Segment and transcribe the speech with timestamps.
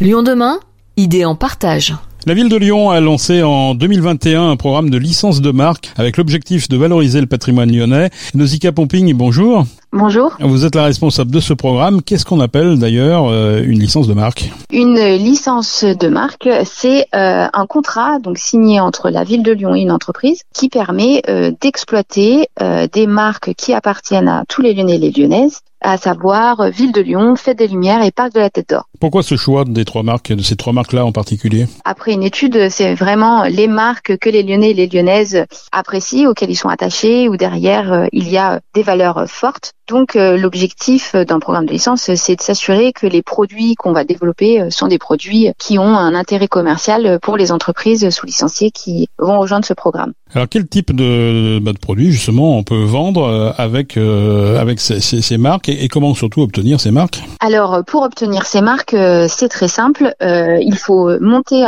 [0.00, 0.58] Lyon demain,
[0.96, 1.94] idée en partage.
[2.26, 6.16] La ville de Lyon a lancé en 2021 un programme de licence de marque avec
[6.16, 8.10] l'objectif de valoriser le patrimoine lyonnais.
[8.34, 9.64] Nausicaa Pomping, bonjour.
[9.92, 10.36] Bonjour.
[10.40, 12.02] Vous êtes la responsable de ce programme.
[12.02, 14.50] Qu'est-ce qu'on appelle d'ailleurs euh, une licence de marque?
[14.72, 19.76] Une licence de marque, c'est euh, un contrat donc signé entre la ville de Lyon
[19.76, 22.48] et une entreprise qui permet euh, d'exploiter
[22.92, 27.02] des marques qui appartiennent à tous les Lyonnais et les Lyonnaises à savoir Ville de
[27.02, 28.88] Lyon, Fête des Lumières et Parc de la Tête d'Or.
[29.04, 31.66] Pourquoi ce choix des trois marques, de ces trois marques-là en particulier?
[31.84, 36.50] Après une étude, c'est vraiment les marques que les Lyonnais et les Lyonnaises apprécient, auxquelles
[36.50, 39.74] ils sont attachés, ou derrière euh, il y a des valeurs fortes.
[39.86, 44.04] Donc euh, l'objectif d'un programme de licence, c'est de s'assurer que les produits qu'on va
[44.04, 48.70] développer euh, sont des produits qui ont un intérêt commercial pour les entreprises sous licenciées
[48.70, 50.14] qui vont rejoindre ce programme.
[50.32, 55.20] Alors quel type de, bah, de produits justement on peut vendre avec avec ces, ces,
[55.20, 57.22] ces marques et, comment surtout obtenir ces marques?
[57.40, 58.93] Alors pour obtenir ces marques,
[59.28, 60.14] c'est très simple.
[60.20, 61.66] il faut monter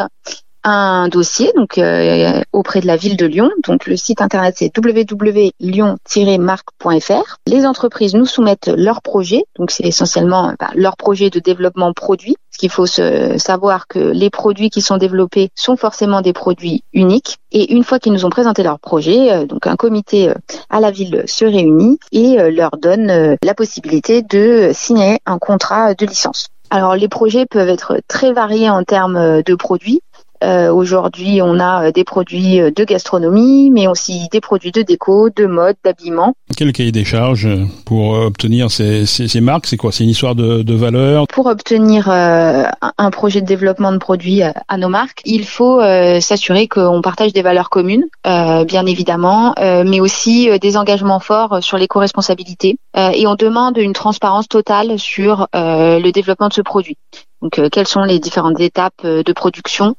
[0.66, 3.48] un dossier donc euh, auprès de la ville de Lyon.
[3.66, 7.36] Donc le site internet c'est www.lyon-marque.fr.
[7.46, 12.34] Les entreprises nous soumettent leur projet, donc c'est essentiellement bah, leur projet de développement produit.
[12.50, 16.82] Ce qu'il faut se savoir que les produits qui sont développés sont forcément des produits
[16.92, 17.36] uniques.
[17.52, 20.34] Et une fois qu'ils nous ont présenté leur projet, euh, donc un comité euh,
[20.68, 26.06] à la ville se réunit et leur donne la possibilité de signer un contrat de
[26.06, 26.48] licence.
[26.70, 30.00] Alors les projets peuvent être très variés en termes de produits.
[30.44, 34.82] Euh, aujourd'hui, on a euh, des produits euh, de gastronomie, mais aussi des produits de
[34.82, 36.34] déco, de mode, d'habillement.
[36.56, 37.48] Quel cahier des charges
[37.84, 39.66] pour obtenir ces, ces, ces marques?
[39.66, 39.92] C'est quoi?
[39.92, 41.26] C'est une histoire de, de, valeur?
[41.28, 45.80] Pour obtenir un projet de développement de produits à nos marques, il faut
[46.20, 52.78] s'assurer qu'on partage des valeurs communes, bien évidemment, mais aussi des engagements forts sur l'éco-responsabilité.
[52.96, 56.96] et on demande une transparence totale sur le développement de ce produit.
[57.42, 59.94] Donc, euh, quelles sont les différentes étapes euh, de production?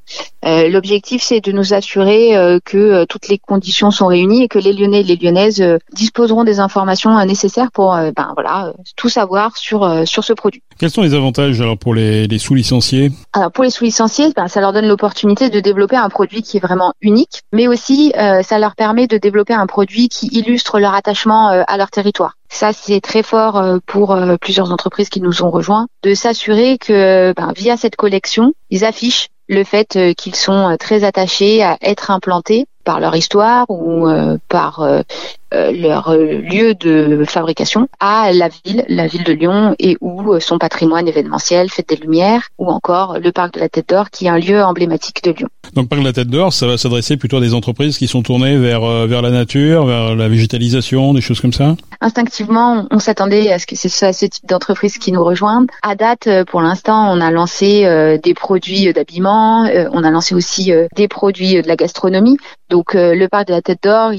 [0.46, 2.32] Euh, L'objectif, c'est de nous assurer
[2.66, 6.60] que toutes les conditions sont réunies et que les Lyonnais et les Lyonnaises disposeront des
[6.60, 10.62] informations nécessaires pour, ben voilà, tout savoir sur sur ce produit.
[10.80, 13.12] Quels sont les avantages alors pour les, les sous-licenciés?
[13.34, 16.62] Alors pour les sous-licenciés, ben, ça leur donne l'opportunité de développer un produit qui est
[16.62, 21.50] vraiment unique, mais aussi ça leur permet de développer un produit qui illustre leur attachement
[21.50, 22.34] à leur territoire.
[22.50, 26.78] Ça, c'est très fort euh, pour euh, plusieurs entreprises qui nous ont rejoints, de s'assurer
[26.78, 31.78] que ben, via cette collection, ils affichent le fait euh, qu'ils sont très attachés à
[31.82, 34.08] être implantés par leur histoire ou
[34.48, 35.02] par euh,
[35.52, 40.40] leur euh, lieu de fabrication à la ville, la ville de Lyon, et où euh,
[40.40, 44.26] son patrimoine événementiel, Fête des Lumières, ou encore le parc de la Tête d'Or, qui
[44.26, 45.48] est un lieu emblématique de Lyon.
[45.74, 48.22] Donc, parc de la Tête d'Or, ça va s'adresser plutôt à des entreprises qui sont
[48.22, 51.76] tournées vers vers la nature, vers la végétalisation, des choses comme ça?
[52.02, 55.68] Instinctivement, on s'attendait à ce que c'est ce type d'entreprise qui nous rejoignent.
[55.82, 61.08] À date, pour l'instant, on a lancé des produits d'habillement, on a lancé aussi des
[61.08, 62.38] produits de la gastronomie.
[62.70, 64.12] Donc, le parc de la Tête d'Or,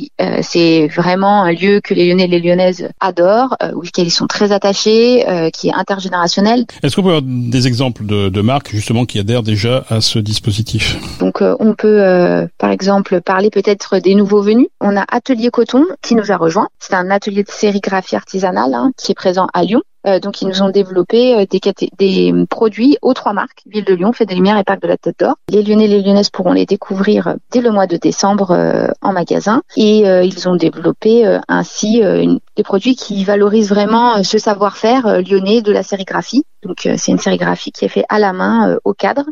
[0.42, 4.26] c'est vraiment un lieu que les Lyonnais et les Lyonnaises adorent, euh, auquel ils sont
[4.26, 6.64] très attachés, euh, qui est intergénérationnel.
[6.82, 10.18] Est-ce qu'on peut avoir des exemples de, de, marques justement qui adhèrent déjà à ce
[10.18, 10.96] dispositif?
[11.20, 14.68] Donc euh, on peut par exemple parler peut-être des nouveaux venus.
[14.80, 16.68] On a Atelier Coton qui nous a rejoint.
[16.78, 19.82] C'est un atelier de sérigraphie artisanale hein, qui est présent à Lyon.
[20.08, 21.60] Euh, donc ils nous ont développé euh, des,
[21.98, 24.96] des, produits aux trois marques, Ville de Lyon, Fête des Lumières et Parc de la
[24.96, 25.34] Tête d'Or.
[25.50, 29.12] Les Lyonnais et les Lyonnaises pourront les découvrir dès le mois de décembre euh, en
[29.12, 35.72] magasin et ils ont développé ainsi des produits qui valorisent vraiment ce savoir-faire lyonnais de
[35.72, 36.44] la sérigraphie.
[36.62, 39.24] Donc c'est une sérigraphie qui est faite à la main au cadre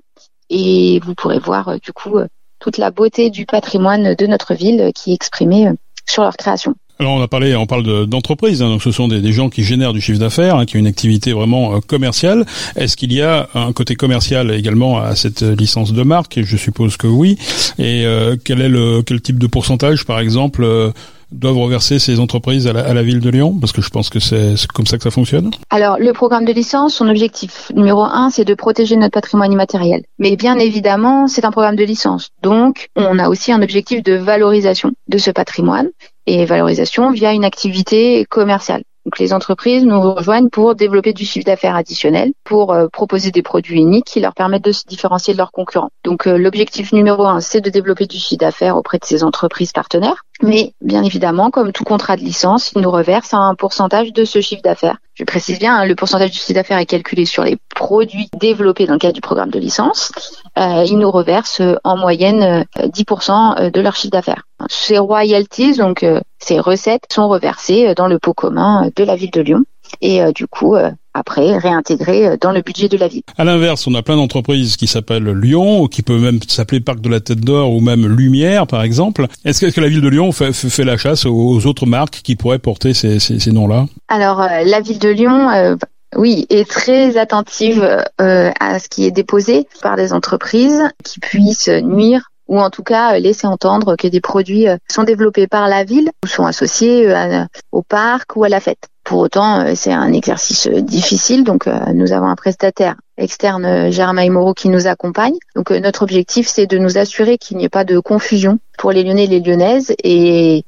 [0.51, 2.19] et vous pourrez voir du coup
[2.59, 5.71] toute la beauté du patrimoine de notre ville qui est exprimée
[6.07, 6.75] sur leur création.
[6.99, 9.63] Alors on a parlé, on parle d'entreprises, hein, donc ce sont des, des, gens qui
[9.63, 12.47] génèrent du chiffre d'affaires, hein, qui ont une activité vraiment euh, commerciale.
[12.75, 16.41] Est-ce qu'il y a un côté commercial également à cette licence de marque?
[16.43, 17.37] Je suppose que oui.
[17.79, 20.91] Et euh, quel est le quel type de pourcentage, par exemple, euh,
[21.33, 23.59] doivent reverser ces entreprises à la, à la, ville de Lyon?
[23.61, 25.51] Parce que je pense que c'est comme ça que ça fonctionne.
[25.69, 30.05] Alors, le programme de licence, son objectif numéro un, c'est de protéger notre patrimoine immatériel.
[30.19, 32.31] Mais bien évidemment, c'est un programme de licence.
[32.43, 35.91] Donc, on a aussi un objectif de valorisation de ce patrimoine
[36.27, 38.83] et valorisation via une activité commerciale.
[39.07, 43.43] Donc les entreprises nous rejoignent pour développer du chiffre d'affaires additionnel, pour euh, proposer des
[43.43, 45.91] produits uniques qui leur permettent de se différencier de leurs concurrents.
[46.03, 49.71] Donc euh, l'objectif numéro un, c'est de développer du chiffre d'affaires auprès de ces entreprises
[49.71, 50.25] partenaires.
[50.43, 54.41] Mais bien évidemment, comme tout contrat de licence, ils nous reversent un pourcentage de ce
[54.41, 54.99] chiffre d'affaires.
[55.19, 58.87] Je précise bien, hein, le pourcentage du chiffre d'affaires est calculé sur les produits développés
[58.87, 60.13] dans le cadre du programme de licence.
[60.59, 64.43] Euh, ils nous reversent en moyenne 10% de leur chiffre d'affaires.
[64.69, 66.05] Ces royalties, donc
[66.39, 69.65] ces recettes, sont reversées dans le pot commun de la ville de Lyon.
[70.03, 70.77] Et du coup,
[71.17, 73.23] après réintégrés dans le budget de la ville.
[73.37, 77.01] À l'inverse, on a plein d'entreprises qui s'appellent Lyon, ou qui peuvent même s'appeler Parc
[77.01, 79.27] de la Tête d'Or, ou même Lumière, par exemple.
[79.45, 82.59] Est-ce que, la ville de Lyon fait, fait, la chasse aux autres marques qui pourraient
[82.59, 83.87] porter ces, ces, ces noms-là?
[84.09, 85.77] Alors, la ville de Lyon
[86.15, 87.83] oui, et très attentive
[88.21, 92.85] euh, à ce qui est déposé par des entreprises qui puissent nuire ou en tout
[92.85, 97.11] cas laisser entendre que des produits euh, sont développés par la ville ou sont associés
[97.11, 98.89] euh, au parc ou à la fête.
[99.07, 104.69] Pour autant, c'est un exercice difficile, donc nous avons un prestataire externe, Germain Moreau, qui
[104.69, 105.37] nous accompagne.
[105.55, 109.05] Donc notre objectif, c'est de nous assurer qu'il n'y ait pas de confusion pour les
[109.05, 110.65] Lyonnais et les Lyonnaises, et,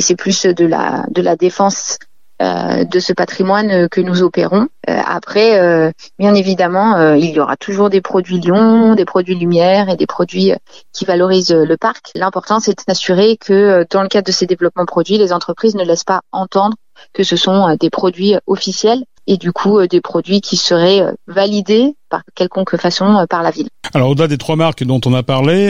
[0.00, 1.98] c'est plus de la défense
[2.40, 4.68] euh, de ce patrimoine que nous opérons.
[4.88, 9.90] Euh, après, euh, bien évidemment, il y aura toujours des produits Lyon, des produits Lumière
[9.90, 10.54] et des produits
[10.94, 12.12] qui valorisent le parc.
[12.14, 16.04] L'important, c'est d'assurer que dans le cadre de ces développements produits, les entreprises ne laissent
[16.04, 16.76] pas entendre
[17.12, 21.12] que ce sont des produits officiels et du coup euh, des produits qui seraient euh,
[21.26, 23.68] validés par quelconque façon euh, par la ville.
[23.94, 25.64] Alors au-delà des trois marques dont on a parlé,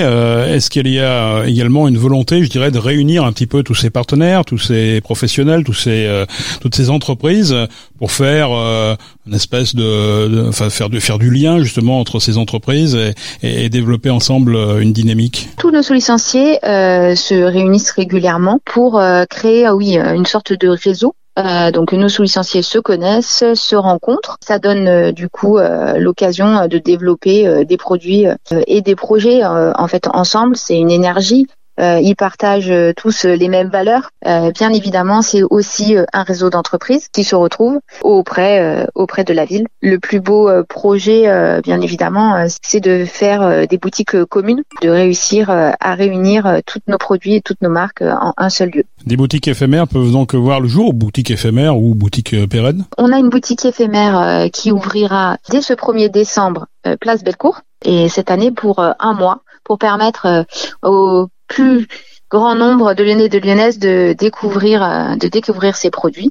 [0.49, 3.75] est-ce qu'il y a également une volonté, je dirais, de réunir un petit peu tous
[3.75, 6.25] ces partenaires, tous ces professionnels, tous ces
[6.61, 7.57] toutes ces entreprises
[7.99, 12.95] pour faire une espèce de, enfin faire de faire du lien justement entre ces entreprises
[13.43, 15.49] et, et, développer ensemble une dynamique?
[15.57, 19.01] Tous nos licenciés se réunissent régulièrement pour
[19.31, 21.15] créer, oui, une sorte de réseau
[21.47, 24.37] euh, donc nos sous-licenciés se connaissent, se rencontrent.
[24.41, 28.27] Ça donne euh, du coup euh, l'occasion de développer des produits
[28.67, 30.57] et des projets en fait ensemble.
[30.57, 31.47] C'est une énergie
[31.81, 34.11] ils partagent euh, tous les mêmes valeurs.
[34.27, 39.45] Euh, bien évidemment, c'est aussi un réseau d'entreprises qui se retrouvent auprès auprès de la
[39.45, 39.67] ville.
[39.81, 41.23] Le plus beau projet,
[41.63, 47.35] bien évidemment, c'est de faire des boutiques communes, de réussir à réunir tous nos produits
[47.35, 48.85] et toutes nos marques en un seul lieu.
[49.07, 52.85] Des boutiques éphémères peuvent donc voir le jour, boutiques éphémères ou boutiques pérennes?
[52.99, 56.67] On a une boutique éphémère qui ouvrira dès ce 1er décembre,
[57.01, 60.45] place Bellecour, et cette année pour un mois, pour permettre
[60.83, 61.87] aux plus
[62.31, 66.31] grand nombre de Lyonnais et de Lyonnaises de découvrir euh, de découvrir ces produits.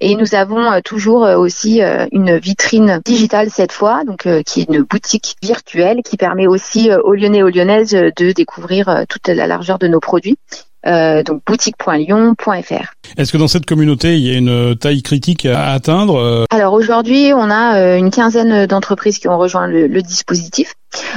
[0.00, 1.80] Et nous avons euh, toujours euh, aussi
[2.12, 7.14] une vitrine digitale cette fois, donc qui est une boutique virtuelle qui permet aussi aux
[7.14, 10.36] Lyonnais et aux Lyonnaises de découvrir toute la largeur de nos produits.
[10.84, 12.94] donc boutique.lyon.fr.
[13.16, 17.32] Est-ce que dans cette communauté, il y a une taille critique à atteindre Alors aujourd'hui,
[17.34, 20.74] on a une quinzaine d'entreprises qui ont rejoint le dispositif.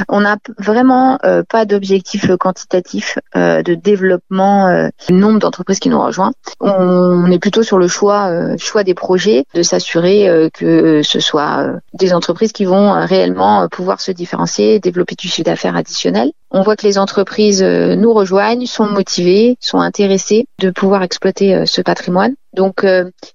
[0.07, 5.89] On n'a vraiment euh, pas d'objectif quantitatif euh, de développement euh, du nombre d'entreprises qui
[5.89, 6.33] nous rejoignent.
[6.59, 12.13] On est plutôt sur le choix, choix des projets, de s'assurer que ce soit des
[12.13, 16.31] entreprises qui vont réellement pouvoir se différencier, développer du chiffre d'affaires additionnel.
[16.51, 21.81] On voit que les entreprises nous rejoignent, sont motivées, sont intéressées de pouvoir exploiter ce
[21.81, 22.35] patrimoine.
[22.53, 22.85] Donc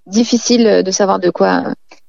[0.06, 1.62] difficile de savoir de quoi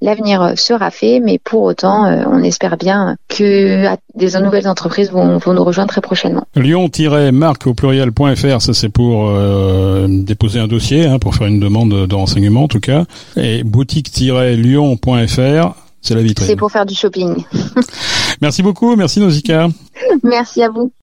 [0.05, 5.39] l'avenir sera fait, mais pour autant, euh, on espère bien que des nouvelles entreprises vont,
[5.45, 6.45] nous rejoindre très prochainement.
[6.55, 12.07] Lyon-marque au pluriel.fr, ça c'est pour euh, déposer un dossier, hein, pour faire une demande
[12.07, 13.05] de renseignement en tout cas.
[13.35, 16.47] Et boutique-lyon.fr, c'est la vitrine.
[16.47, 17.43] C'est pour faire du shopping.
[18.41, 19.69] merci beaucoup, merci Nausicaa.
[20.23, 20.91] Merci à vous.